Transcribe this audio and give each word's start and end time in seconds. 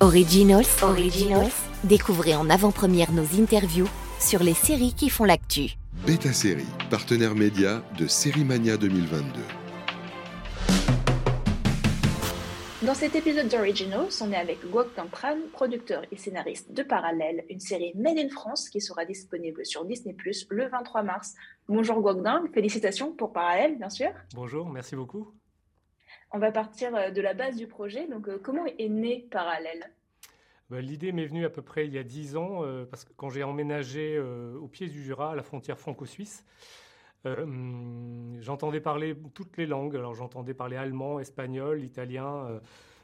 Originals, 0.00 0.64
Originals. 0.82 1.50
Découvrez 1.82 2.36
en 2.36 2.48
avant-première 2.50 3.10
nos 3.10 3.24
interviews 3.40 3.88
sur 4.20 4.44
les 4.44 4.54
séries 4.54 4.94
qui 4.94 5.10
font 5.10 5.24
l'actu. 5.24 5.72
Beta 6.06 6.32
Série, 6.32 6.68
partenaire 6.88 7.34
média 7.34 7.82
de 7.98 8.06
Série 8.06 8.44
Mania 8.44 8.76
2022. 8.76 9.40
Dans 12.86 12.94
cet 12.94 13.16
épisode 13.16 13.48
d'Originals, 13.48 14.06
on 14.20 14.30
est 14.30 14.36
avec 14.36 14.64
Guok 14.70 14.94
Tran, 15.10 15.36
producteur 15.52 16.02
et 16.12 16.16
scénariste 16.16 16.72
de 16.72 16.84
Parallèle, 16.84 17.44
une 17.50 17.58
série 17.58 17.92
Made 17.96 18.18
in 18.18 18.28
France 18.28 18.68
qui 18.68 18.80
sera 18.80 19.04
disponible 19.04 19.66
sur 19.66 19.84
Disney 19.84 20.14
Plus 20.14 20.46
le 20.48 20.68
23 20.68 21.02
mars. 21.02 21.34
Bonjour 21.68 22.00
Guokdang, 22.00 22.44
félicitations 22.54 23.10
pour 23.10 23.32
Parallèle, 23.32 23.76
bien 23.76 23.90
sûr. 23.90 24.10
Bonjour, 24.32 24.70
merci 24.70 24.94
beaucoup. 24.94 25.34
On 26.30 26.38
va 26.38 26.52
partir 26.52 26.94
euh, 26.94 27.10
de 27.10 27.20
la 27.20 27.34
base 27.34 27.56
du 27.56 27.66
projet. 27.66 28.06
Donc, 28.06 28.28
euh, 28.28 28.38
comment 28.42 28.66
est 28.66 28.88
né 28.88 29.26
Parallèle? 29.30 29.90
Bah, 30.68 30.80
L'idée 30.80 31.12
m'est 31.12 31.26
venue 31.26 31.46
à 31.46 31.50
peu 31.50 31.62
près 31.62 31.86
il 31.86 31.94
y 31.94 31.98
a 31.98 32.02
dix 32.02 32.36
ans, 32.36 32.62
euh, 32.62 32.84
parce 32.84 33.04
que 33.04 33.12
quand 33.16 33.30
j'ai 33.30 33.42
emménagé 33.42 34.18
au 34.18 34.68
pied 34.68 34.88
du 34.88 35.02
Jura, 35.02 35.32
à 35.32 35.34
la 35.34 35.42
frontière 35.42 35.78
franco-suisse, 35.78 36.44
j'entendais 37.24 38.80
parler 38.80 39.16
toutes 39.34 39.56
les 39.56 39.66
langues. 39.66 39.96
Alors, 39.96 40.14
j'entendais 40.14 40.54
parler 40.54 40.76
allemand, 40.76 41.20
espagnol, 41.20 41.82
italien, 41.82 42.60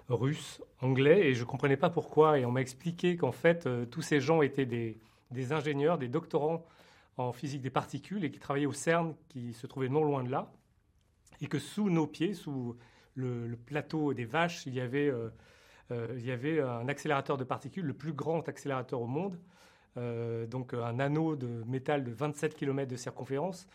russe, 0.09 0.62
anglais, 0.80 1.29
et 1.29 1.34
je 1.34 1.41
ne 1.41 1.46
comprenais 1.46 1.77
pas 1.77 1.91
pourquoi. 1.91 2.38
Et 2.38 2.45
on 2.45 2.52
m'a 2.52 2.60
expliqué 2.60 3.16
qu'en 3.16 3.32
fait, 3.32 3.68
tous 3.91 4.02
ces 4.02 4.20
gens 4.20 4.41
étaient 4.41 4.66
des, 4.66 4.98
des 5.30 5.52
ingénieurs, 5.52 5.98
des 5.98 6.09
doctorants 6.09 6.65
en 7.16 7.32
physique 7.32 7.60
des 7.60 7.70
particules 7.70 8.24
et 8.24 8.30
qui 8.30 8.38
travaillaient 8.38 8.66
au 8.66 8.73
CERN, 8.73 9.15
qui 9.29 9.52
se 9.52 9.66
trouvait 9.66 9.88
non 9.88 10.04
loin 10.04 10.23
de 10.23 10.30
là, 10.30 10.52
et 11.41 11.46
que 11.46 11.59
sous 11.59 11.91
nos 11.91 12.06
pieds, 12.06 12.34
sous 12.34 12.77
le, 13.14 13.56
plateau 13.56 14.14
des 14.14 14.24
vaches, 14.24 14.66
il 14.66 14.74
y, 14.74 14.80
avait, 14.80 15.09
euh, 15.09 15.30
euh, 15.91 16.14
il 16.16 16.24
y 16.24 16.30
avait 16.30 16.60
un 16.60 16.88
accélérateur 16.88 17.37
de 17.37 17.45
particules, 17.45 17.84
le 17.84 17.95
plus 17.95 18.12
grand 18.12 18.48
accélérateur 18.48 19.00
au 19.00 19.06
monde, 19.06 19.38
euh, 19.96 20.46
donc 20.46 20.74
un 20.74 20.98
anneau 20.98 21.37
de 21.37 21.62
métal 21.66 22.04
de 22.04 22.12
27 22.12 22.54
km 22.54 22.90
de 22.90 22.96
circonférence, 22.96 23.66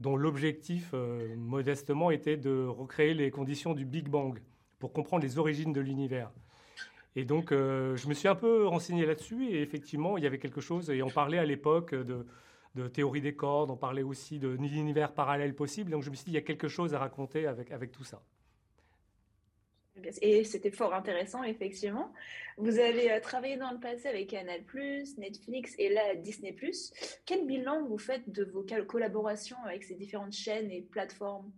dont 0.00 0.16
l'objectif, 0.16 0.92
modestement, 1.38 2.10
était 2.10 2.36
de 2.36 2.66
recréer 2.66 3.14
les 3.14 3.30
conditions 3.30 3.72
du 3.72 3.86
Big 3.86 4.08
Bang 4.10 4.38
pour 4.78 4.92
comprendre 4.92 5.22
les 5.22 5.38
origines 5.38 5.72
de 5.72 5.80
l'univers. 5.80 6.30
Et 7.14 7.24
donc, 7.24 7.50
je 7.50 8.06
me 8.06 8.12
suis 8.12 8.28
un 8.28 8.34
peu 8.34 8.66
renseigné 8.66 9.06
là-dessus, 9.06 9.46
et 9.46 9.62
effectivement, 9.62 10.18
il 10.18 10.24
y 10.24 10.26
avait 10.26 10.38
quelque 10.38 10.60
chose, 10.60 10.90
et 10.90 11.02
on 11.02 11.08
parlait 11.08 11.38
à 11.38 11.46
l'époque 11.46 11.94
de, 11.94 12.26
théorie 12.88 13.22
des 13.22 13.34
cordes, 13.34 13.70
on 13.70 13.76
parlait 13.78 14.02
aussi 14.02 14.38
de 14.38 14.48
l'univers 14.48 15.14
parallèle 15.14 15.54
possible, 15.54 15.90
donc 15.90 16.02
je 16.02 16.10
me 16.10 16.14
suis 16.14 16.26
dit, 16.26 16.32
il 16.32 16.34
y 16.34 16.36
a 16.36 16.42
quelque 16.42 16.68
chose 16.68 16.92
à 16.92 16.98
raconter 16.98 17.46
avec 17.46 17.90
tout 17.90 18.04
ça. 18.04 18.20
Et 20.22 20.44
c'était 20.44 20.70
fort 20.70 20.94
intéressant, 20.94 21.42
effectivement. 21.42 22.12
Vous 22.58 22.78
avez 22.78 23.12
euh, 23.12 23.20
travaillé 23.20 23.56
dans 23.56 23.70
le 23.70 23.78
passé 23.78 24.08
avec 24.08 24.28
Canal+, 24.28 24.62
Netflix 25.18 25.74
et 25.78 25.88
là 25.92 26.14
Disney+. 26.16 26.56
Quel 27.24 27.46
bilan 27.46 27.86
vous 27.86 27.98
faites 27.98 28.28
de 28.30 28.44
vos 28.44 28.64
collaborations 28.86 29.56
avec 29.64 29.84
ces 29.84 29.94
différentes 29.94 30.32
chaînes 30.32 30.70
et 30.70 30.82
plateformes? 30.82 31.50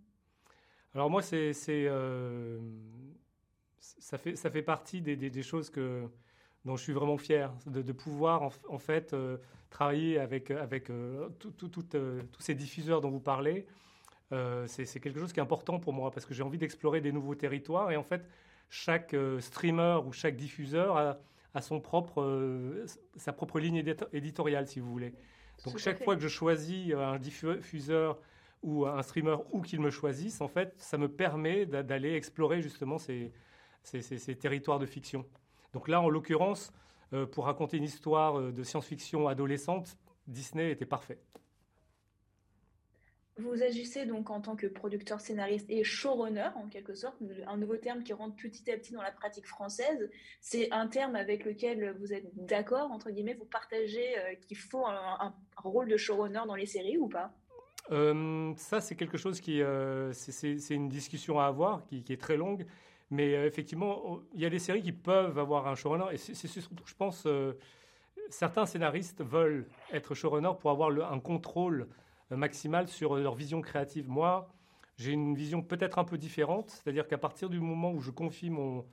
Alors 0.93 1.09
moi, 1.09 1.21
c'est, 1.21 1.53
euh, 1.69 2.59
ça, 3.79 4.17
fait, 4.17 4.35
ça 4.35 4.49
fait 4.49 4.63
partie 4.63 5.01
des, 5.01 5.43
choses 5.43 5.71
dont 6.65 6.75
je 6.75 6.83
suis 6.83 6.93
vraiment 6.93 7.17
fier, 7.17 7.53
de, 7.67 7.91
pouvoir 7.91 8.51
en, 8.67 8.79
fait 8.79 9.13
euh, 9.13 9.37
travailler 9.69 10.17
avec, 10.17 10.51
avec 10.51 10.91
tous 11.39 12.39
ces 12.39 12.55
diffuseurs 12.55 13.01
dont 13.01 13.11
vous 13.11 13.19
parlez, 13.19 13.67
euh, 14.31 14.67
c'est 14.67 14.99
quelque 14.99 15.19
chose 15.19 15.33
qui 15.33 15.39
est 15.39 15.43
important 15.43 15.79
pour 15.79 15.93
moi 15.93 16.11
parce 16.11 16.25
que 16.25 16.33
j'ai 16.33 16.43
envie 16.43 16.59
d'explorer 16.59 17.01
des 17.01 17.11
nouveaux 17.11 17.35
territoires 17.35 17.91
et 17.91 17.97
en 17.97 18.03
fait 18.03 18.27
chaque 18.69 19.15
euh, 19.15 19.39
streamer 19.39 19.99
ou 20.05 20.11
chaque 20.11 20.35
diffuseur 20.35 20.97
a, 20.97 21.61
son 21.61 21.79
propre, 21.79 22.21
euh, 22.21 22.85
sa 23.15 23.33
propre 23.33 23.59
ligne 23.59 23.83
éditoriale 24.13 24.67
si 24.67 24.79
vous 24.79 24.91
voulez. 24.91 25.13
Donc 25.65 25.77
chaque 25.77 26.03
fois 26.03 26.15
que 26.15 26.21
je 26.21 26.27
choisis 26.27 26.93
un 26.93 27.17
diffuseur 27.17 28.19
ou 28.61 28.85
un 28.85 29.01
streamer 29.01 29.37
ou 29.51 29.61
qu'il 29.61 29.81
me 29.81 29.89
choisisse, 29.89 30.41
en 30.41 30.47
fait, 30.47 30.73
ça 30.77 30.97
me 30.97 31.09
permet 31.09 31.65
d'aller 31.65 32.13
explorer 32.13 32.61
justement 32.61 32.97
ces, 32.97 33.33
ces, 33.83 34.35
territoires 34.35 34.79
de 34.79 34.85
fiction. 34.85 35.25
Donc 35.73 35.89
là, 35.89 35.99
en 36.01 36.09
l'occurrence, 36.09 36.71
pour 37.31 37.45
raconter 37.45 37.75
une 37.77 37.83
histoire 37.83 38.39
de 38.39 38.63
science-fiction 38.63 39.27
adolescente, 39.27 39.97
Disney 40.27 40.71
était 40.71 40.85
parfait. 40.85 41.19
Vous 43.39 43.63
agissez 43.63 44.05
donc 44.05 44.29
en 44.29 44.41
tant 44.41 44.57
que 44.57 44.67
producteur, 44.67 45.21
scénariste 45.21 45.69
et 45.69 45.83
showrunner, 45.85 46.49
en 46.55 46.67
quelque 46.67 46.93
sorte, 46.93 47.15
un 47.47 47.55
nouveau 47.55 47.77
terme 47.77 48.03
qui 48.03 48.11
rentre 48.11 48.35
petit 48.35 48.69
à 48.69 48.75
petit 48.75 48.91
dans 48.91 49.01
la 49.01 49.11
pratique 49.11 49.47
française. 49.47 50.09
C'est 50.41 50.69
un 50.71 50.87
terme 50.87 51.15
avec 51.15 51.45
lequel 51.45 51.95
vous 51.99 52.11
êtes 52.11 52.25
d'accord, 52.35 52.91
entre 52.91 53.11
guillemets, 53.11 53.35
vous 53.35 53.45
partagez 53.45 54.17
euh, 54.17 54.35
qu'il 54.41 54.57
faut 54.57 54.85
un, 54.85 55.33
rôle 55.55 55.87
de 55.87 55.95
showrunner 55.95 56.41
dans 56.47 56.55
les 56.55 56.65
séries 56.65 56.97
ou 56.97 57.07
pas? 57.07 57.31
Euh, 57.91 58.53
Ça, 58.57 58.81
c'est 58.81 58.95
quelque 58.95 59.17
chose 59.17 59.39
qui. 59.39 59.61
Euh, 59.61 60.11
c'est 60.11 60.75
une 60.75 60.89
discussion 60.89 61.39
à 61.39 61.45
avoir 61.45 61.85
qui, 61.85 62.03
est 62.09 62.21
très 62.21 62.35
longue. 62.35 62.65
Mais 63.09 63.31
effectivement, 63.47 64.19
il 64.33 64.41
y 64.41 64.45
a 64.45 64.49
des 64.49 64.59
séries 64.59 64.83
qui 64.83 64.91
peuvent 64.91 65.39
avoir 65.39 65.67
un 65.67 65.75
showrunner. 65.75 66.13
Et 66.13 66.17
c'est 66.17 66.47
surtout, 66.47 66.83
je 66.85 66.93
pense, 66.93 67.25
certains 68.29 68.65
scénaristes 68.65 69.23
veulent 69.23 69.65
être 69.91 70.13
showrunner 70.13 70.51
pour 70.59 70.71
avoir 70.71 71.11
un 71.11 71.19
contrôle 71.19 71.87
maximale 72.31 72.87
sur 72.87 73.15
leur 73.15 73.35
vision 73.35 73.61
créative. 73.61 74.07
Moi, 74.09 74.49
j'ai 74.97 75.13
une 75.13 75.33
vision 75.33 75.61
peut-être 75.61 75.97
un 75.97 76.03
peu 76.03 76.17
différente, 76.17 76.69
c'est-à-dire 76.69 77.07
qu'à 77.07 77.17
partir 77.17 77.49
du 77.49 77.59
moment 77.59 77.91
où 77.91 78.01
je 78.01 78.11
confie 78.11 78.49
mon, 78.49 78.85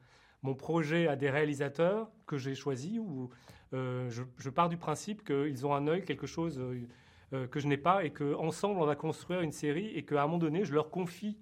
mon 0.43 0.55
projet 0.55 1.09
à 1.09 1.17
des 1.17 1.31
réalisateurs 1.31 2.09
que 2.27 2.39
j'ai 2.39 2.55
choisis, 2.55 2.99
ou 2.99 3.31
euh, 3.75 4.09
je, 4.11 4.51
pars 4.51 4.69
du 4.69 4.77
principe 4.77 5.25
qu'ils 5.25 5.67
ont 5.67 5.75
un 5.75 5.89
œil, 5.89 6.05
quelque 6.05 6.27
chose 6.27 6.59
euh, 6.61 6.87
euh, 7.33 7.47
que 7.49 7.59
je 7.59 7.67
n'ai 7.67 7.77
pas, 7.77 8.05
et 8.05 8.13
qu'ensemble 8.13 8.81
on 8.81 8.87
va 8.87 8.95
construire 8.95 9.41
une 9.41 9.53
série, 9.53 9.89
et 9.89 10.05
qu'à 10.05 10.23
un 10.23 10.27
moment 10.27 10.39
donné, 10.39 10.65
je 10.65 10.73
leur 10.73 10.91
confie 10.91 11.39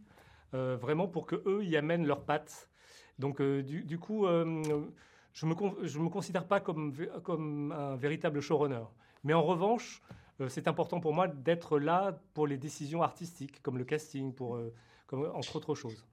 vraiment 0.53 1.09
pour 1.09 1.27
qu'eux 1.27 1.65
y 1.65 1.77
amènent 1.77 2.06
leurs 2.06 2.25
pattes. 2.25 2.71
Donc 3.19 3.43
du, 3.43 3.99
coup, 3.99 4.25
je 4.25 5.47
ne 5.47 5.50
me, 5.50 6.04
me 6.04 6.09
considère 6.09 6.47
pas 6.47 6.60
comme, 6.60 6.94
comme 7.25 7.72
un 7.72 7.97
véritable 7.97 8.41
showrunner. 8.41 8.84
Mais 9.25 9.34
en 9.34 9.43
revanche, 9.43 10.00
euh, 10.10 10.15
c'est 10.49 10.69
important 10.69 11.00
pour 11.00 11.12
moi 11.12 11.28
d'être 11.28 11.78
là 11.78 12.19
pour 12.34 12.47
les 12.47 12.56
décisions 12.56 13.03
artistiques, 13.03 13.62
comme 13.62 13.78
le 13.78 13.84
casting, 13.84 14.33
euh, 14.41 14.71
entre 15.12 15.56
autres 15.56 15.75
choses. 15.75 16.05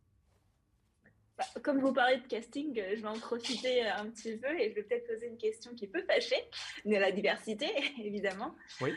Bah, 1.38 1.46
comme 1.64 1.80
vous 1.80 1.94
parlez 1.94 2.18
de 2.18 2.28
casting, 2.28 2.78
euh, 2.80 2.94
je 2.96 3.02
vais 3.02 3.08
en 3.08 3.20
profiter 3.20 3.84
un 3.84 4.10
petit 4.10 4.38
peu 4.38 4.50
et 4.60 4.70
je 4.70 4.76
vais 4.76 4.84
peut-être 4.84 5.08
poser 5.08 5.28
une 5.28 5.38
question 5.38 5.74
qui 5.74 5.88
peut 5.88 6.04
fâcher, 6.04 6.36
mais 6.86 7.00
la 7.00 7.12
diversité, 7.12 7.68
évidemment. 8.04 8.56
Oui. 8.82 8.92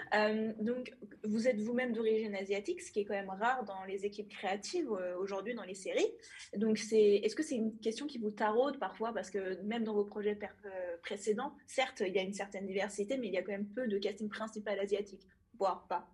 donc, 0.61 0.93
vous 1.25 1.49
êtes 1.49 1.61
vous-même 1.61 1.93
d'origine 1.93 2.35
asiatique, 2.35 2.83
ce 2.83 2.91
qui 2.91 3.01
est 3.01 3.05
quand 3.05 3.15
même 3.15 3.31
rare 3.31 3.65
dans 3.65 3.85
les 3.85 4.05
équipes 4.05 4.29
créatives 4.29 4.91
aujourd'hui 5.19 5.55
dans 5.55 5.63
les 5.63 5.75
séries. 5.75 6.11
Donc, 6.57 6.79
c'est, 6.79 7.21
est-ce 7.23 7.37
que 7.37 7.43
c'est 7.43 7.57
une 7.57 7.79
question 7.79 8.07
qui 8.07 8.19
vous 8.19 8.31
taraude 8.31 8.79
parfois? 8.79 9.13
Parce 9.13 9.31
que 9.31 9.61
même 9.63 9.85
dans 9.85 9.95
vos 9.95 10.05
projets 10.05 10.39
précédents, 11.03 11.55
certes, 11.67 12.03
il 12.07 12.13
y 12.13 12.19
a 12.19 12.23
une 12.23 12.33
certaine 12.35 12.67
diversité, 12.67 13.17
mais 13.17 13.29
il 13.29 13.33
y 13.33 13.39
a 13.39 13.43
quand 13.43 13.53
même 13.53 13.69
peu 13.69 13.87
de 13.87 13.99
casting 13.99 14.29
principal 14.29 14.79
asiatique, 14.81 15.23
voire 15.59 15.87
pas. 15.89 16.09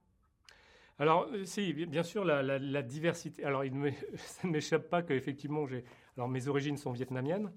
Alors, 1.00 1.30
si, 1.44 1.72
bien 1.72 2.02
sûr, 2.02 2.26
la, 2.26 2.82
diversité. 2.82 3.42
Alors, 3.42 3.64
il 3.64 3.72
ça 4.16 4.46
ne 4.46 4.52
m'échappe 4.52 4.90
pas 4.90 5.02
qu'effectivement, 5.02 5.66
j'ai 5.66 5.82
alors 6.16 6.28
mes 6.28 6.48
origines 6.48 6.76
sont 6.76 6.92
vietnamiennes. 6.92 7.50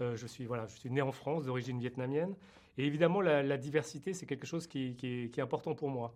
Euh, 0.00 0.16
je 0.16 0.26
suis 0.26 0.44
voilà, 0.44 0.66
je 0.66 0.76
suis 0.76 0.90
né 0.90 1.02
en 1.02 1.12
France 1.12 1.44
d'origine 1.44 1.78
vietnamienne. 1.78 2.34
Et 2.76 2.86
évidemment, 2.86 3.20
la, 3.20 3.56
diversité, 3.56 4.14
c'est 4.14 4.26
quelque 4.26 4.46
chose 4.46 4.66
qui, 4.66 4.96
est, 5.02 5.38
important 5.38 5.74
pour 5.74 5.88
moi. 5.90 6.12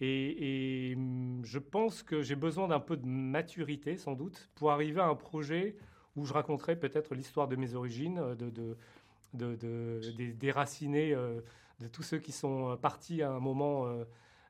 Et, 0.00 0.92
hum, 0.94 1.40
je 1.42 1.58
pense 1.58 2.02
que 2.02 2.20
j'ai 2.20 2.36
besoin 2.36 2.68
d'un 2.68 2.80
peu 2.80 2.98
de 2.98 3.06
maturité, 3.06 3.96
sans 3.96 4.12
doute, 4.12 4.50
pour 4.56 4.70
arriver 4.72 5.00
à 5.00 5.06
un 5.06 5.14
projet 5.14 5.76
où 6.14 6.26
je 6.26 6.34
raconterai 6.34 6.78
peut-être 6.78 7.14
l'histoire 7.14 7.48
de 7.48 7.56
mes 7.56 7.74
origines, 7.74 8.34
de, 8.34 8.50
de, 8.50 8.76
de, 9.34 10.00
des 10.16 10.32
déracinés 10.32 11.14
euh, 11.14 11.40
de 11.80 11.88
tous 11.88 12.02
ceux 12.02 12.18
qui 12.18 12.32
sont 12.32 12.76
partis 12.80 13.22
à 13.22 13.30
un 13.30 13.40
moment, 13.40 13.86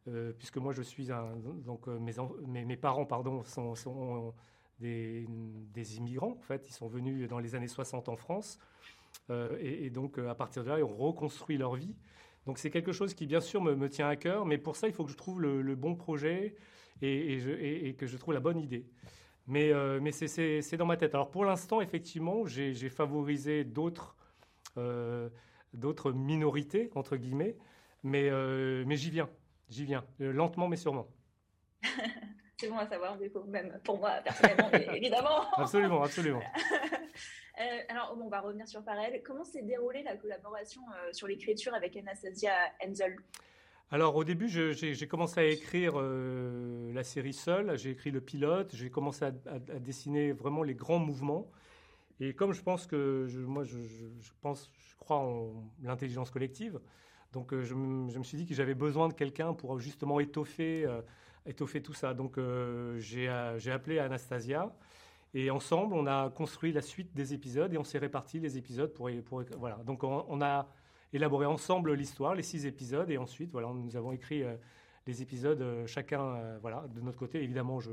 euh, 0.09 0.33
puisque 0.39 0.59
moi 0.59 0.73
je 0.73 0.83
suis 0.83 1.13
un, 1.13 1.29
donc 1.65 1.87
mes, 1.89 2.65
mes, 2.65 2.77
parents 2.77 3.05
pardon 3.05 3.43
sont 3.45 3.75
des, 4.81 5.97
immigrants. 5.97 6.37
En 6.39 6.43
fait, 6.43 6.69
ils 6.69 6.73
sont 6.73 6.89
venus 6.89 7.29
dans 7.29 7.39
les 7.39 7.55
années 7.55 7.69
60 7.69 8.09
en 8.09 8.17
France. 8.17 8.59
Euh, 9.31 9.57
et, 9.61 9.91
donc, 9.91 10.19
euh, 10.19 10.29
à 10.29 10.35
partir 10.35 10.65
de 10.65 10.71
là, 10.71 10.79
ils 10.79 10.85
ont 10.85 10.97
reconstruit 10.97 11.57
leur 11.57 11.75
vie. 11.75 11.95
Donc, 12.47 12.59
c'est 12.59 12.71
quelque 12.71 12.93
chose 12.93 13.15
qui, 13.15 13.27
bien 13.27 13.41
sûr, 13.41 13.61
me, 13.63 13.89
tient 13.89 14.09
à 14.09 14.17
cœur. 14.17 14.47
Mais 14.47 14.59
pour 14.59 14.77
ça, 14.77 14.87
il 14.87 14.93
faut 14.93 15.05
que 15.05 15.11
je 15.11 15.17
trouve 15.17 15.41
le, 15.41 15.75
bon 15.75 15.97
projet 15.97 16.55
et, 17.03 17.95
que 17.99 18.07
je 18.07 18.17
trouve 18.17 18.35
la 18.35 18.41
bonne 18.41 18.59
idée. 18.59 18.87
Mais, 19.47 19.73
euh, 19.73 20.01
c'est 20.13 20.77
dans 20.77 20.87
ma 20.87 20.97
tête. 20.97 21.15
Alors, 21.15 21.31
pour 21.31 21.45
l'instant, 21.45 21.81
effectivement, 21.81 22.47
j'ai 22.47 22.89
favorisé 22.89 23.65
d'autres 23.65 24.17
minorités, 26.13 26.91
entre 26.95 27.17
guillemets. 27.17 27.57
Mais 28.03 28.31
j'y 28.97 29.11
viens. 29.11 29.29
J'y 29.69 29.85
viens. 29.85 30.05
lentement, 30.21 30.69
mais 30.69 30.77
sûrement. 30.77 31.09
C'est 32.59 32.69
bon 32.69 32.79
à 32.79 32.87
savoir, 32.87 33.19
du 33.19 33.31
coup, 33.31 33.43
même 33.45 33.79
pour 33.85 33.99
moi, 33.99 34.13
personnellement, 34.25 34.71
évidemment. 34.95 35.51
Absolument, 35.57 36.03
absolument. 36.03 36.43
Euh, 37.59 37.63
alors, 37.89 38.15
on 38.23 38.29
va 38.29 38.43
revenir 38.43 38.69
sur 38.69 38.85
Parel. 38.85 39.23
Comment 39.25 39.43
s'est 39.43 39.63
déroulée 39.63 40.03
la 40.03 40.15
collaboration 40.19 40.83
euh, 40.91 41.11
sur 41.13 41.27
l'écriture 41.27 41.73
avec 41.73 41.97
Anastasia 41.97 42.53
Enzel 42.87 43.17
alors 43.91 44.17
au 44.17 44.25
début, 44.25 44.49
j'ai 44.49 45.09
commencé 45.09 45.41
à 45.41 45.45
écrire 45.45 45.95
euh, 45.97 46.93
la 46.93 47.03
série 47.03 47.33
seule, 47.33 47.79
j'ai 47.79 47.93
écrit 47.93 48.11
le 48.11 48.21
pilote, 48.21 48.75
j'ai 48.75 48.91
commencé 48.91 49.25
à, 49.25 49.31
dessiner 49.31 50.33
vraiment 50.33 50.65
les 50.65 50.75
grands 50.75 50.99
mouvements. 50.99 51.51
Et 52.21 52.35
comme 52.35 52.53
je 52.53 52.61
pense 52.63 52.87
que 52.87 53.27
moi, 53.47 53.63
je, 53.63 53.79
pense, 54.43 54.71
je 54.77 54.97
crois 54.97 55.17
en 55.17 55.71
l'intelligence 55.83 56.31
collective, 56.31 56.79
donc 57.33 57.59
je, 57.59 57.75
me 57.75 58.23
suis 58.23 58.37
dit 58.37 58.45
que 58.45 58.55
j'avais 58.55 58.75
besoin 58.75 59.09
de 59.09 59.15
quelqu'un 59.15 59.55
pour 59.55 59.79
justement 59.79 60.21
étoffer, 60.21 60.85
étoffer 61.47 61.83
tout 61.83 61.95
ça. 61.95 62.15
Donc 62.15 62.39
j'ai 62.99 63.29
appelé 63.29 63.99
Anastasia. 63.99 64.73
Et 65.35 65.51
ensemble, 65.51 65.95
on 65.95 66.07
a 66.07 66.31
construit 66.31 66.73
la 66.73 66.81
suite 66.81 67.15
des 67.15 67.35
épisodes 67.35 67.73
et 67.75 67.77
on 67.77 67.85
s'est 67.85 67.99
réparti 67.99 68.41
les 68.41 68.57
épisodes 68.57 68.93
pour, 68.95 69.11
voilà. 69.59 69.77
Donc 69.85 70.03
on, 70.03 70.41
a 70.41 70.67
élaboré 71.13 71.45
ensemble 71.45 71.93
l'histoire, 71.93 72.35
les 72.35 72.43
six 72.43 72.65
épisodes, 72.65 73.11
et 73.11 73.19
ensuite 73.19 73.51
voilà, 73.53 73.69
nous 73.69 73.97
avons 73.97 74.13
écrit 74.13 74.43
euh, 74.43 74.57
les 75.07 75.21
épisodes 75.21 75.61
euh, 75.61 75.87
chacun 75.87 76.23
euh, 76.23 76.59
voilà 76.63 76.87
de 76.89 77.03
notre 77.03 77.19
côté. 77.19 77.43
Évidemment, 77.43 77.81
je, 77.81 77.91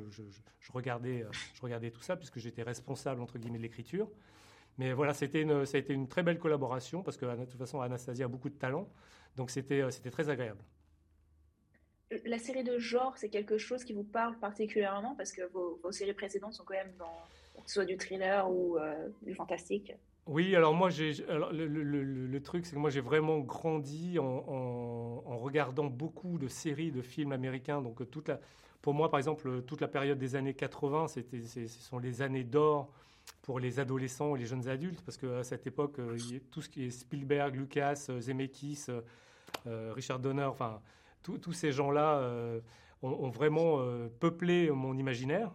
regardais 0.72 1.26
je 1.54 1.62
regardais 1.62 1.92
tout 1.92 2.02
ça 2.02 2.16
puisque 2.16 2.40
j'étais 2.40 2.64
responsable 2.64 3.22
entre 3.22 3.38
guillemets 3.38 3.58
de 3.58 3.64
l'écriture. 3.64 4.10
Mais 4.78 4.94
voilà, 4.94 5.14
c'était 5.14 5.46
ça 5.66 5.76
a 5.76 5.80
été 5.82 5.94
une 5.94 6.08
très 6.08 6.24
belle 6.24 6.40
collaboration 6.40 7.04
parce 7.04 7.18
que 7.18 7.26
de 7.26 7.44
toute 7.44 7.60
façon 7.60 7.82
Anastasia 7.82 8.24
a 8.24 8.30
beaucoup 8.30 8.50
de 8.50 8.56
talent, 8.56 8.88
donc 9.36 9.50
c'était 9.50 9.86
très 10.12 10.30
agréable 10.30 10.64
la 12.26 12.40
série 12.40 12.64
de 12.64 12.78
genre, 12.80 13.18
c'est 13.18 13.30
quelque 13.30 13.58
chose 13.58 13.84
qui 13.84 13.94
vous 13.94 14.04
parle 14.04 14.38
particulièrement 14.38 15.16
parce 15.16 15.32
que 15.32 15.42
vos, 15.54 15.92
séries 15.92 16.14
précédentes 16.14 16.54
sont 16.54 16.64
quand 16.64 16.74
même 16.74 16.94
dans 16.98 17.18
soit 17.66 17.86
du 17.86 17.98
thriller 17.98 18.50
ou 18.50 18.78
euh, 18.78 19.10
du 19.22 19.34
fantastique. 19.34 19.94
Oui, 20.26 20.56
alors 20.56 20.74
moi, 20.74 20.90
le, 20.90 22.40
truc, 22.40 22.66
c'est 22.66 22.76
que 22.76 22.80
moi, 22.80 22.90
j'ai 22.90 23.02
vraiment 23.02 23.40
grandi 23.40 24.18
en, 24.20 25.22
regardant 25.38 25.86
beaucoup 25.86 26.38
de 26.38 26.48
séries, 26.48 26.92
de 26.92 27.02
films 27.02 27.34
américains. 27.34 27.82
Donc, 27.82 28.00
la, 28.28 28.40
pour 28.82 28.94
moi, 28.94 29.10
par 29.10 29.18
exemple, 29.18 29.62
toute 29.64 29.82
la 29.82 29.90
période 29.90 30.18
des 30.18 30.36
années 30.36 30.54
80, 30.54 31.10
c'était, 31.10 31.42
ce 31.42 31.68
sont 31.68 32.00
les 32.00 32.22
années 32.22 32.46
d'or 32.46 32.90
pour 33.42 33.60
les 33.60 33.80
adolescents 33.80 34.36
et 34.36 34.40
les 34.40 34.46
jeunes 34.46 34.70
adultes, 34.70 35.02
parce 35.02 35.18
qu'à 35.18 35.44
cette 35.44 35.68
époque, 35.68 36.00
euh, 36.00 36.18
tout 36.52 36.62
ce 36.62 36.70
qui 36.70 36.86
est 36.86 36.90
Spielberg, 36.90 37.56
Lucas, 37.56 38.06
euh, 38.10 38.22
Zemeckis, 38.22 38.86
Richard 39.66 40.20
Donner, 40.20 40.44
enfin, 40.44 40.82
tous 41.24 41.54
ces 41.54 41.72
gens-là 41.72 42.18
euh, 42.20 42.60
ont, 43.02 43.30
vraiment 43.30 43.80
euh, 43.80 44.08
peuplé 44.20 44.70
mon 44.72 44.98
imaginaire. 44.98 45.52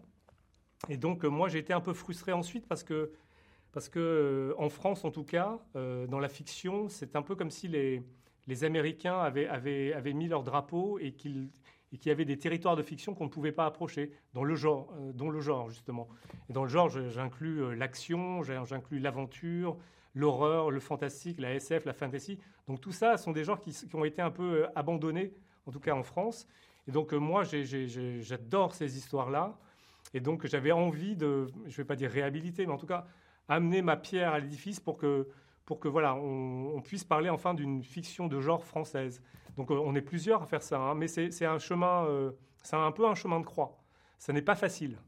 Et 0.88 0.97
donc, 0.97 1.25
euh, 1.25 1.29
moi, 1.29 1.49
j'ai 1.49 1.59
été 1.59 1.73
un 1.73 1.81
peu 1.81 1.93
frustré 1.93 2.32
ensuite 2.32 2.67
parce 2.67 2.82
que, 2.82 3.12
parce 3.73 3.88
que 3.88 4.55
en 4.59 4.69
France, 4.69 5.05
en 5.05 5.11
tout 5.11 5.25
cas, 5.25 5.59
dans 5.75 6.19
la 6.19 6.29
fiction, 6.29 6.88
c'est 6.88 7.17
un 7.17 7.23
peu 7.23 7.37
comme 7.37 7.50
si 7.50 7.69
les, 7.69 8.03
les 8.47 8.65
Américains 8.65 9.19
avaient, 9.19 9.47
avaient, 9.47 9.93
avaient 9.93 10.15
mis 10.15 10.26
leur 10.26 10.43
drapeau 10.43 10.99
et 10.99 11.12
qu'ils 11.12 11.50
et 11.93 12.11
avait 12.11 12.25
des 12.25 12.38
territoires 12.38 12.76
de 12.76 12.82
fiction 12.82 13.14
qu'on 13.14 13.25
ne 13.25 13.31
pouvait 13.31 13.53
pas 13.53 13.67
approcher, 13.67 14.11
dans 14.32 14.44
le 14.44 14.55
genre, 14.56 14.93
dans 15.14 15.29
le 15.29 15.41
genre 15.41 15.69
justement. 15.69 16.09
Et 16.49 16.53
dans 16.53 16.62
le 16.62 16.69
genre, 16.69 16.88
j'inclus 16.88 17.76
l'action, 17.76 18.43
j'inclus 18.43 18.99
l'aventure, 18.99 19.76
l'horreur, 20.14 20.71
le 20.71 20.81
fantastique, 20.81 21.38
la 21.38 21.55
SF, 21.55 21.85
la 21.85 21.93
fantasy. 21.93 22.38
Donc 22.67 22.81
tout 22.81 22.93
ça 22.93 23.17
sont 23.17 23.32
des 23.32 23.44
genres 23.44 23.61
qui, 23.61 23.73
qui 23.73 23.94
ont 23.94 24.05
été 24.05 24.23
un 24.23 24.31
peu 24.31 24.67
abandonnés 24.75 25.32
en 25.69 25.70
tout 25.70 25.81
cas 25.81 25.94
en 25.94 26.03
France. 26.03 26.49
Et 26.88 26.91
donc 26.91 27.12
euh, 27.12 27.19
moi, 27.19 27.44
j'adore 27.44 28.75
ces 28.75 28.97
histoires-là. 28.97 29.56
Et 30.15 30.20
donc 30.20 30.47
j'avais 30.47 30.73
envie 30.73 31.15
de, 31.15 31.47
je 31.67 31.73
ne 31.73 31.76
vais 31.76 31.85
pas 31.85 31.97
dire 31.97 32.11
réhabiliter, 32.11 32.67
mais 32.67 32.73
en 32.73 32.79
tout 32.79 32.87
cas 32.87 33.06
amener 33.47 33.82
ma 33.82 33.97
pierre 33.97 34.32
à 34.32 34.38
l'édifice 34.38 34.81
pour 34.81 34.97
que, 34.97 35.29
pour 35.67 35.81
que 35.81 35.88
voilà, 35.88 36.15
on, 36.15 36.81
puisse 36.81 37.05
parler 37.05 37.29
enfin 37.29 37.53
d'une 37.55 37.82
fiction 37.82 38.26
de 38.26 38.41
genre 38.41 38.65
française. 38.65 39.23
Donc 39.56 39.70
euh, 39.70 39.75
on 39.75 39.94
est 39.94 40.03
plusieurs 40.03 40.43
à 40.43 40.47
faire 40.47 40.62
ça, 40.62 40.79
hein, 40.79 40.94
mais 40.94 41.09
c'est 41.09 41.44
un 41.44 41.59
chemin, 41.59 42.06
euh, 42.06 42.32
c'est 42.62 42.76
un 42.76 42.93
peu 42.93 43.06
un 43.06 43.14
chemin 43.14 43.41
de 43.41 43.47
croix. 43.47 43.79
Ça 44.19 44.32
n'est 44.32 44.43
pas 44.43 44.56
facile. 44.56 44.99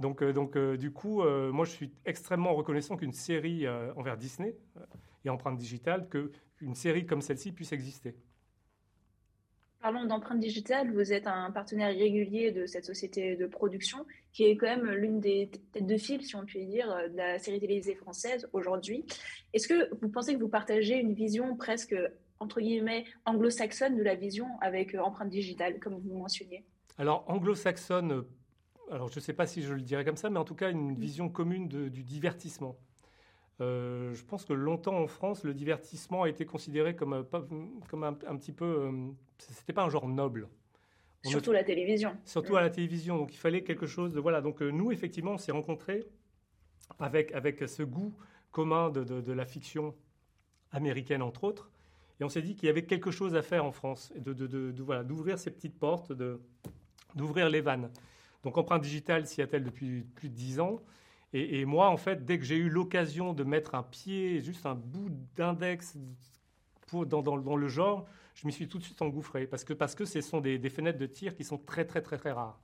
Donc, 0.00 0.24
donc 0.24 0.58
du 0.58 0.92
coup, 0.92 1.22
moi 1.22 1.64
je 1.64 1.70
suis 1.70 1.92
extrêmement 2.04 2.52
reconnaissant 2.54 2.96
qu'une 2.96 3.12
série 3.12 3.68
envers 3.96 4.16
Disney 4.16 4.56
et 5.24 5.30
empreinte 5.30 5.56
digitale, 5.56 6.08
qu'une 6.08 6.74
série 6.74 7.06
comme 7.06 7.22
celle-ci 7.22 7.52
puisse 7.52 7.72
exister. 7.72 8.16
Parlons 9.84 10.06
d'empreinte 10.06 10.40
digitale, 10.40 10.90
vous 10.94 11.12
êtes 11.12 11.26
un 11.26 11.50
partenaire 11.50 11.88
régulier 11.88 12.52
de 12.52 12.64
cette 12.64 12.86
société 12.86 13.36
de 13.36 13.46
production 13.46 14.06
qui 14.32 14.44
est 14.44 14.56
quand 14.56 14.64
même 14.64 14.90
l'une 14.92 15.20
des 15.20 15.50
têtes 15.72 15.86
de 15.86 15.98
fil, 15.98 16.22
si 16.24 16.34
on 16.36 16.46
peut 16.46 16.64
dire, 16.64 16.88
de 17.12 17.16
la 17.18 17.38
série 17.38 17.60
télévisée 17.60 17.94
française 17.94 18.48
aujourd'hui. 18.54 19.04
Est-ce 19.52 19.68
que 19.68 19.94
vous 20.00 20.08
pensez 20.08 20.32
que 20.32 20.40
vous 20.40 20.48
partagez 20.48 20.94
une 20.94 21.12
vision 21.12 21.54
presque, 21.54 21.94
entre 22.40 22.62
guillemets, 22.62 23.04
anglo-saxonne 23.26 23.94
de 23.94 24.02
la 24.02 24.14
vision 24.14 24.46
avec 24.62 24.94
euh, 24.94 25.00
empreinte 25.00 25.28
digitale, 25.28 25.78
comme 25.80 25.98
vous 25.98 26.16
mentionniez 26.16 26.64
Alors, 26.96 27.22
anglo-saxonne, 27.28 28.12
euh, 28.12 28.22
alors 28.90 29.10
je 29.10 29.18
ne 29.18 29.20
sais 29.20 29.34
pas 29.34 29.46
si 29.46 29.60
je 29.60 29.74
le 29.74 29.82
dirais 29.82 30.06
comme 30.06 30.16
ça, 30.16 30.30
mais 30.30 30.38
en 30.38 30.44
tout 30.44 30.54
cas 30.54 30.70
une 30.70 30.94
vision 30.94 31.28
commune 31.28 31.68
du 31.68 32.02
divertissement. 32.02 32.78
Euh, 33.60 34.14
je 34.14 34.24
pense 34.24 34.46
que 34.46 34.54
longtemps 34.54 34.96
en 34.96 35.08
France, 35.08 35.44
le 35.44 35.52
divertissement 35.52 36.22
a 36.22 36.30
été 36.30 36.46
considéré 36.46 36.96
comme, 36.96 37.12
un, 37.12 38.36
petit 38.38 38.52
peu. 38.52 38.90
C'était 39.38 39.72
pas 39.72 39.84
un 39.84 39.90
genre 39.90 40.08
noble. 40.08 40.48
surtout 41.22 41.52
la 41.52 41.64
télévision. 41.64 42.16
Surtout 42.24 42.56
à 42.56 42.60
la 42.60 42.70
télévision. 42.70 43.18
Donc 43.18 43.32
il 43.32 43.38
fallait 43.38 43.62
quelque 43.62 43.86
chose 43.86 44.12
de. 44.12 44.20
Voilà. 44.20 44.40
Donc 44.40 44.60
nous, 44.60 44.92
effectivement, 44.92 45.32
on 45.32 45.38
s'est 45.38 45.52
rencontrés 45.52 46.06
avec, 46.98 47.32
avec 47.32 47.68
ce 47.68 47.82
goût 47.82 48.14
commun 48.52 48.90
de, 48.90 49.02
de, 49.02 49.32
la 49.32 49.44
fiction 49.44 49.94
américaine, 50.70 51.22
entre 51.22 51.44
autres. 51.44 51.70
Et 52.20 52.24
on 52.24 52.28
s'est 52.28 52.42
dit 52.42 52.54
qu'il 52.54 52.66
y 52.66 52.70
avait 52.70 52.84
quelque 52.84 53.10
chose 53.10 53.34
à 53.34 53.42
faire 53.42 53.64
en 53.64 53.72
France, 53.72 54.12
de, 54.16 54.32
de 54.32 54.82
voilà, 54.82 55.02
d'ouvrir 55.02 55.38
ces 55.38 55.50
petites 55.50 55.76
portes, 55.76 56.12
d'ouvrir 57.16 57.48
les 57.48 57.60
vannes. 57.60 57.90
Donc 58.44 58.58
Empreinte 58.58 58.82
Digitale 58.82 59.26
s'y 59.26 59.42
attelle 59.42 59.64
depuis 59.64 60.02
plus 60.14 60.28
de 60.28 60.34
dix 60.34 60.60
ans. 60.60 60.80
Et, 61.36 61.64
moi, 61.64 61.88
en 61.88 61.96
fait, 61.96 62.24
dès 62.24 62.38
que 62.38 62.44
j'ai 62.44 62.54
eu 62.54 62.68
l'occasion 62.68 63.32
de 63.32 63.42
mettre 63.42 63.74
un 63.74 63.82
pied, 63.82 64.40
juste 64.40 64.66
un 64.66 64.76
bout 64.76 65.10
d'index 65.34 65.98
dans, 66.92 67.22
dans, 67.22 67.56
le 67.56 67.66
genre, 67.66 68.06
je 68.34 68.46
m'y 68.46 68.52
suis 68.52 68.68
tout 68.68 68.78
de 68.78 68.84
suite 68.84 69.00
engouffré. 69.02 69.46
Parce 69.46 69.64
que, 69.64 69.72
parce 69.72 69.94
que 69.94 70.04
ce 70.04 70.20
sont 70.20 70.40
des, 70.40 70.58
fenêtres 70.70 70.98
de 70.98 71.06
tir 71.06 71.34
qui 71.34 71.44
sont 71.44 71.58
très, 71.58 71.84
très, 71.84 72.02
très, 72.02 72.18
très 72.18 72.32
rares. 72.32 72.60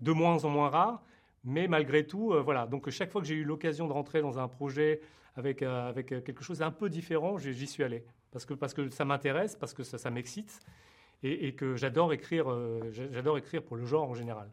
De 0.00 0.12
moins 0.12 0.44
en 0.44 0.48
moins 0.48 0.70
rares, 0.70 1.02
mais 1.44 1.68
malgré 1.68 2.06
tout, 2.06 2.32
euh, 2.32 2.40
voilà. 2.40 2.66
Donc, 2.66 2.88
chaque 2.90 3.10
fois 3.10 3.20
que 3.20 3.26
j'ai 3.26 3.34
eu 3.34 3.44
l'occasion 3.44 3.86
de 3.86 3.92
rentrer 3.92 4.22
dans 4.22 4.38
un 4.38 4.48
projet 4.48 5.00
avec, 5.36 5.62
euh, 5.62 5.88
avec 5.88 6.08
quelque 6.08 6.42
chose 6.42 6.58
d'un 6.58 6.70
peu 6.70 6.88
différent, 6.88 7.38
j'y 7.38 7.66
suis 7.66 7.82
allé. 7.82 8.04
Parce 8.32 8.44
que, 8.44 8.54
parce 8.54 8.74
que 8.74 8.88
ça 8.90 9.04
m'intéresse, 9.04 9.56
parce 9.56 9.74
que 9.74 9.82
ça, 9.82 9.98
ça 9.98 10.10
m'excite 10.10 10.60
et, 11.22 11.54
que 11.54 11.76
j'adore 11.76 12.12
écrire, 12.12 12.50
euh, 12.50 13.36
écrire 13.36 13.62
pour 13.62 13.76
le 13.76 13.84
genre 13.84 14.08
en 14.08 14.14
général 14.14 14.50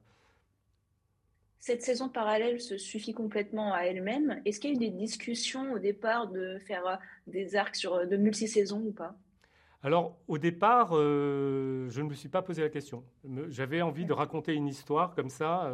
cette 1.59 1.81
saison 1.81 2.07
parallèle 2.07 2.61
se 2.61 2.77
suffit 2.77 3.13
complètement 3.13 3.73
à 3.73 3.81
elle-même. 3.81 4.41
Est-ce 4.45 4.61
qu'il 4.61 4.69
y 4.69 4.73
a 4.73 4.75
eu 4.77 4.79
des 4.79 4.89
discussions 4.89 5.73
au 5.73 5.79
départ 5.79 6.29
de 6.29 6.59
faire 6.59 6.87
euh, 6.87 6.95
des 7.27 7.57
arcs 7.57 7.75
sur 7.75 7.95
euh, 7.95 8.05
de 8.05 8.15
multi-saisons 8.15 8.81
ou 8.85 8.91
pas? 8.91 9.17
Alors, 9.87 10.17
au 10.27 10.37
départ, 10.37 10.89
euh, 10.91 11.89
je 11.89 12.01
ne 12.01 12.09
me 12.09 12.13
suis 12.13 12.27
pas 12.27 12.41
posé 12.41 12.61
la 12.61 12.69
question. 12.69 13.05
J'avais 13.47 13.81
envie 13.81 14.05
de 14.05 14.11
raconter 14.11 14.53
une 14.53 14.67
histoire 14.67 15.15
comme 15.15 15.29
ça, 15.29 15.71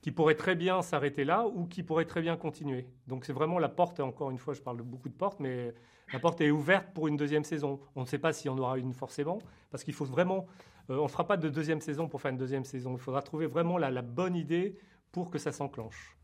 qui 0.00 0.12
pourrait 0.12 0.34
très 0.34 0.54
bien 0.54 0.80
s'arrêter 0.80 1.24
là 1.24 1.46
ou 1.46 1.66
qui 1.66 1.82
pourrait 1.82 2.06
très 2.06 2.22
bien 2.22 2.38
continuer. 2.38 2.88
Donc, 3.06 3.26
c'est 3.26 3.34
vraiment 3.34 3.58
la 3.58 3.68
porte, 3.68 4.00
encore 4.00 4.30
une 4.30 4.38
fois, 4.38 4.54
je 4.54 4.62
parle 4.62 4.78
de 4.78 4.82
beaucoup 4.82 5.10
de 5.10 5.14
portes, 5.14 5.40
mais 5.40 5.74
la 6.10 6.18
porte 6.18 6.40
est 6.40 6.50
ouverte 6.50 6.86
pour 6.94 7.06
une 7.06 7.18
deuxième 7.18 7.44
saison. 7.44 7.80
On 7.96 8.00
ne 8.00 8.06
sait 8.06 8.18
pas 8.18 8.32
si 8.32 8.48
on 8.48 8.56
aura 8.56 8.78
une 8.78 8.94
forcément, 8.94 9.38
parce 9.70 9.84
qu'il 9.84 9.92
faut 9.92 10.06
vraiment. 10.06 10.46
on 10.88 11.02
ne 11.02 11.08
fera 11.08 11.26
pas 11.26 11.36
de 11.36 11.50
deuxième 11.50 11.82
saison 11.82 12.08
pour 12.08 12.22
faire 12.22 12.30
une 12.30 12.38
deuxième 12.38 12.64
saison. 12.64 12.94
Il 12.94 13.00
faudra 13.00 13.20
trouver 13.20 13.46
vraiment 13.46 13.76
la, 13.76 13.90
la 13.90 14.02
bonne 14.02 14.36
idée 14.36 14.78
pour 15.12 15.28
que 15.28 15.36
ça 15.36 15.52
s'enclenche. 15.52 16.16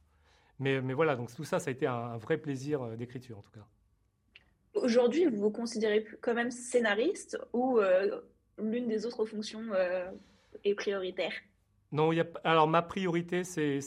Mais, 0.58 0.80
mais, 0.80 0.94
voilà, 0.94 1.16
donc 1.16 1.34
tout 1.34 1.44
ça, 1.44 1.58
ça 1.58 1.68
a 1.68 1.72
été 1.72 1.86
un, 1.86 2.16
vrai 2.16 2.38
plaisir 2.38 2.82
euh, 2.82 2.96
d'écriture 2.96 3.38
en 3.38 3.42
tout 3.42 3.50
cas. 3.50 3.66
Aujourd'hui, 4.76 5.26
vous 5.26 5.38
vous 5.38 5.50
considérez 5.50 6.06
quand 6.20 6.34
même 6.34 6.50
scénariste 6.50 7.38
ou 7.52 7.78
euh, 7.78 8.20
l'une 8.58 8.88
des 8.88 9.06
autres 9.06 9.24
fonctions 9.24 9.62
euh, 9.72 10.10
est 10.64 10.74
prioritaire? 10.74 11.32
Non, 11.92 12.10
alors 12.44 12.66
ma 12.66 12.82
priorité, 12.82 13.44
c'est. 13.44 13.80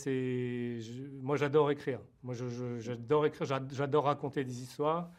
Moi, 1.21 1.35
j'adore 1.35 1.69
écrire. 1.69 1.99
Moi, 2.23 2.33
j'adore 2.79 3.25
écrire, 3.25 3.45
j'adore 3.71 4.05
raconter 4.05 4.43
des 4.43 4.61
histoires. 4.61 5.11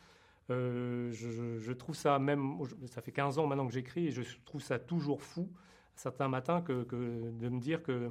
je, 0.49 1.73
trouve 1.73 1.95
ça 1.95 2.19
même. 2.19 2.59
Ça 2.87 3.00
fait 3.03 3.12
15 3.12 3.39
ans 3.39 3.47
maintenant 3.47 3.67
que 3.67 3.73
j'écris 3.73 4.09
et 4.09 4.11
je 4.11 4.23
trouve 4.45 4.62
ça 4.62 4.79
toujours 4.79 5.23
fou, 5.23 5.49
certains 5.95 6.29
matins, 6.29 6.62
que 6.62 6.87
de 6.93 7.49
me 7.49 7.61
dire 7.61 7.83
que, 7.83 8.11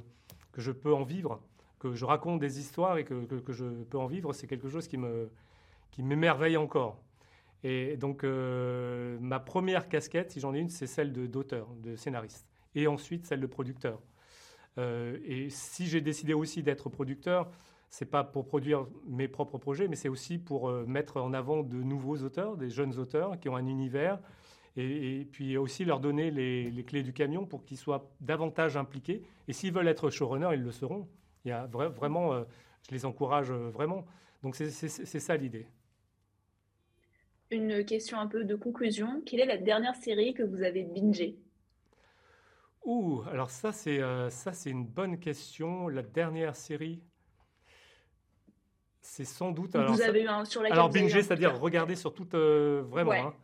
que 0.52 0.60
je 0.60 0.72
peux 0.72 0.94
en 0.94 1.02
vivre 1.02 1.42
que 1.80 1.94
je 1.94 2.04
raconte 2.04 2.38
des 2.38 2.60
histoires 2.60 2.98
et 2.98 3.04
que, 3.04 3.24
que, 3.24 3.52
je 3.52 3.64
peux 3.64 3.98
en 3.98 4.06
vivre, 4.06 4.32
c'est 4.32 4.46
quelque 4.46 4.68
chose 4.68 4.86
qui 4.86 4.98
me 4.98 5.30
qui 5.90 6.04
m'émerveille 6.04 6.56
encore. 6.56 7.02
Et 7.62 7.96
donc 7.96 8.24
euh, 8.24 9.18
ma 9.20 9.38
première 9.38 9.88
casquette, 9.88 10.30
si 10.30 10.40
j'en 10.40 10.54
ai 10.54 10.58
une, 10.58 10.70
c'est 10.70 10.86
celle 10.86 11.12
d'auteur, 11.12 11.68
de, 11.82 11.96
scénariste, 11.96 12.46
et 12.74 12.86
ensuite 12.86 13.26
celle 13.26 13.40
de 13.40 13.46
producteur. 13.46 14.00
et 14.78 15.50
si 15.50 15.86
j'ai 15.86 16.00
décidé 16.00 16.32
aussi 16.32 16.62
d'être 16.62 16.88
producteur, 16.88 17.50
c'est 17.90 18.06
pas 18.06 18.24
pour 18.24 18.46
produire 18.46 18.86
mes 19.06 19.28
propres 19.28 19.58
projets, 19.58 19.88
mais 19.88 19.96
c'est 19.96 20.08
aussi 20.08 20.38
pour 20.38 20.70
mettre 20.86 21.18
en 21.18 21.34
avant 21.34 21.62
de 21.62 21.76
nouveaux 21.82 22.16
auteurs, 22.18 22.56
des 22.56 22.70
jeunes 22.70 22.96
auteurs 22.98 23.38
qui 23.40 23.48
ont 23.48 23.56
un 23.56 23.66
univers, 23.66 24.20
et, 24.76 25.26
puis 25.30 25.56
aussi 25.56 25.84
leur 25.84 26.00
donner 26.00 26.30
les, 26.30 26.84
clés 26.84 27.02
du 27.02 27.12
camion 27.12 27.46
pour 27.46 27.64
qu'ils 27.64 27.76
soient 27.76 28.10
davantage 28.20 28.76
impliqués. 28.76 29.22
Et 29.48 29.52
s'ils 29.52 29.72
veulent 29.72 29.88
être 29.88 30.10
showrunners, 30.10 30.54
ils 30.54 30.62
le 30.62 30.72
seront. 30.72 31.08
Il 31.44 31.48
y 31.48 31.52
a 31.52 31.66
vraiment, 31.66 32.32
euh, 32.32 32.44
je 32.88 32.94
les 32.94 33.04
encourage 33.04 33.50
euh, 33.50 33.70
vraiment. 33.70 34.04
Donc 34.42 34.56
c'est 34.56 34.70
ça 34.70 35.36
l'idée. 35.36 35.66
Une 37.50 37.84
question 37.84 38.18
un 38.18 38.26
peu 38.26 38.44
de 38.44 38.54
conclusion. 38.54 39.22
Quelle 39.26 39.40
est 39.40 39.46
la 39.46 39.56
dernière 39.56 39.96
série 39.96 40.34
que 40.34 40.42
vous 40.42 40.62
avez 40.62 40.84
bingée 40.84 41.36
Ouh, 42.84 43.22
alors 43.30 43.50
ça 43.50 43.72
c'est 43.72 44.00
euh, 44.00 44.30
ça 44.30 44.52
c'est 44.52 44.70
une 44.70 44.86
bonne 44.86 45.18
question. 45.18 45.88
La 45.88 46.02
dernière 46.02 46.56
série, 46.56 47.02
c'est 49.02 49.26
sans 49.26 49.50
doute. 49.50 49.76
Alors, 49.76 49.92
vous 49.92 50.00
avez 50.00 50.22
eu 50.22 50.28
un 50.28 50.44
sur 50.46 50.62
Alors 50.64 50.88
binger, 50.88 51.22
c'est-à-dire 51.22 51.58
regarder 51.60 51.94
sur 51.94 52.14
toute 52.14 52.34
vraiment. 52.34 53.12
Hein. 53.12 53.34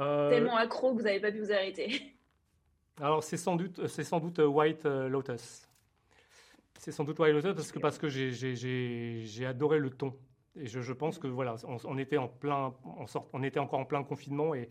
Euh, 0.00 0.30
Tellement 0.30 0.56
accro 0.56 0.92
que 0.92 0.98
vous 0.98 1.04
n'avez 1.04 1.20
pas 1.20 1.30
pu 1.30 1.40
vous 1.40 1.52
arrêter. 1.52 2.14
Alors 3.00 3.22
c'est 3.22 3.36
sans 3.36 3.56
doute, 3.56 3.86
c'est 3.86 4.04
sans 4.04 4.20
doute 4.20 4.38
euh, 4.38 4.46
White 4.46 4.86
euh, 4.86 5.08
Lotus. 5.08 5.68
C'est 6.78 6.92
sans 6.92 7.04
doute 7.04 7.18
White 7.18 7.34
Lotus 7.34 7.54
parce 7.54 7.72
que, 7.72 7.78
parce 7.78 7.98
que 7.98 8.08
j'ai 8.08 9.46
adoré 9.46 9.78
le 9.78 9.90
ton. 9.90 10.14
Et 10.56 10.66
je, 10.66 10.92
pense 10.92 11.18
que 11.18 11.26
voilà, 11.28 11.56
on, 11.84 11.96
était 11.96 12.16
en 12.16 12.28
plein, 12.28 12.74
on, 13.32 13.42
était 13.42 13.60
encore 13.60 13.78
en 13.78 13.84
plein 13.84 14.02
confinement 14.02 14.54
et 14.54 14.68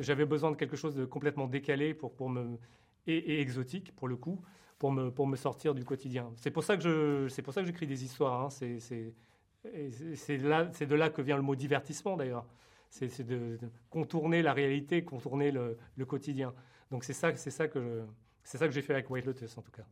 j'avais 0.00 0.26
besoin 0.26 0.50
de 0.50 0.56
quelque 0.56 0.76
chose 0.76 0.94
de 0.94 1.04
complètement 1.06 1.46
décalé 1.46 1.94
pour, 1.94 2.14
pour 2.14 2.28
me, 2.28 2.58
et, 3.06 3.40
exotique 3.40 3.94
pour 3.96 4.06
le 4.06 4.16
coup, 4.16 4.42
pour 4.78 4.92
me, 4.92 5.10
pour 5.10 5.26
me 5.26 5.36
sortir 5.36 5.74
du 5.74 5.84
quotidien. 5.84 6.30
C'est 6.36 6.50
pour 6.50 6.62
ça 6.62 6.76
que 6.76 6.82
je, 6.82 7.28
c'est 7.28 7.42
pour 7.42 7.54
ça 7.54 7.62
que 7.62 7.66
j'écris 7.66 7.86
des 7.86 8.04
histoires. 8.04 8.42
Hein. 8.42 8.50
C'est, 8.50 8.78
c'est, 8.80 10.36
là, 10.36 10.68
c'est 10.72 10.86
de 10.86 10.94
là 10.94 11.10
que 11.10 11.22
vient 11.22 11.36
le 11.36 11.42
mot 11.42 11.56
divertissement 11.56 12.16
d'ailleurs 12.16 12.44
c'est 12.90 13.26
de, 13.26 13.58
contourner 13.90 14.42
la 14.42 14.52
réalité, 14.52 15.04
contourner 15.04 15.50
le, 15.50 15.76
quotidien. 16.06 16.54
Donc 16.90 17.04
c'est 17.04 17.12
ça, 17.12 17.34
c'est 17.36 17.50
ça 17.50 17.68
que 17.68 18.04
c'est 18.42 18.58
ça 18.58 18.66
que 18.66 18.72
j'ai 18.72 18.82
fait 18.82 18.94
avec 18.94 19.10
White 19.10 19.26
Lotus 19.26 19.58
en 19.58 19.62
tout 19.62 19.72
cas. 19.72 19.84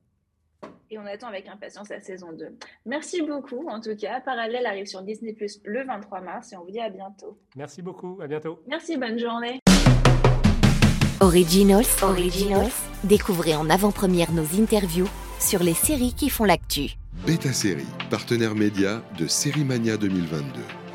Et 0.97 0.99
on 0.99 1.05
attend 1.05 1.27
avec 1.27 1.47
impatience 1.47 1.91
la 1.91 2.01
saison 2.01 2.33
2. 2.33 2.57
Merci 2.87 3.21
beaucoup 3.21 3.69
en 3.69 3.83
tout 3.83 3.95
cas. 3.97 4.19
Parallèle 4.23 4.65
arrive 4.65 4.87
sur 4.87 5.03
Disney 5.03 5.35
Plus 5.35 5.61
le 5.63 5.85
23 5.85 6.23
mars 6.23 6.55
et 6.55 6.57
on 6.57 6.65
vous 6.65 6.71
dit 6.71 6.81
à 6.81 6.89
bientôt. 6.89 7.39
Merci 7.55 7.83
beaucoup, 7.83 8.19
à 8.23 8.27
bientôt. 8.27 8.63
Merci, 8.67 8.97
bonne 8.97 9.19
journée. 9.19 9.61
Originals, 11.21 11.85
Originals, 12.01 12.73
découvrez 13.05 13.55
en 13.55 13.69
avant-première 13.69 14.33
nos 14.33 14.59
interviews 14.59 15.09
sur 15.39 15.63
les 15.63 15.75
séries 15.75 16.15
qui 16.15 16.31
font 16.31 16.45
l'actu. 16.45 16.93
Beta 17.27 17.53
Série, 17.53 17.85
partenaire 18.09 18.55
média 18.55 19.03
de 19.19 19.27
Série 19.27 19.65
Mania 19.65 19.99
2022. 19.99 20.86